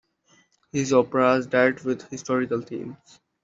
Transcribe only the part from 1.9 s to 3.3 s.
historical themes.